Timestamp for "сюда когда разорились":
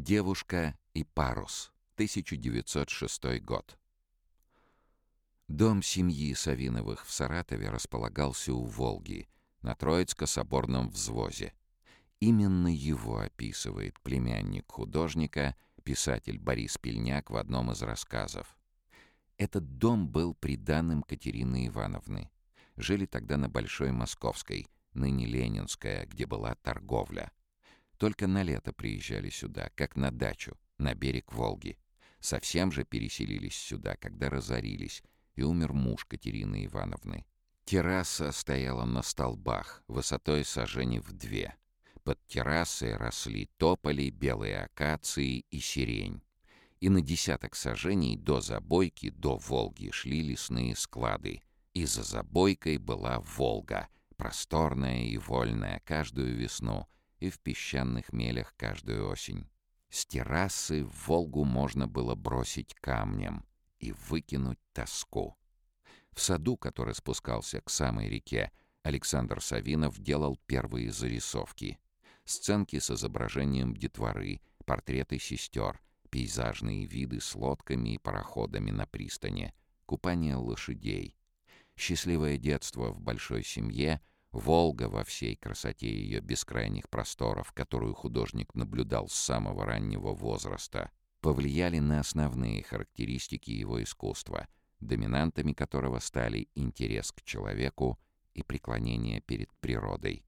33.56-35.02